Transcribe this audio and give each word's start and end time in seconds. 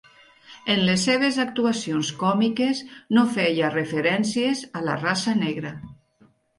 En 0.75 0.79
les 0.87 1.03
seves 1.09 1.37
actuacions 1.43 2.09
còmiques 2.23 2.83
no 3.19 3.27
feia 3.37 3.73
referències 3.79 4.69
a 4.83 4.87
la 4.91 5.01
raça 5.07 5.41
negra. 5.47 5.81